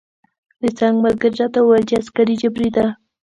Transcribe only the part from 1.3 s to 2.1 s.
راته وویل چې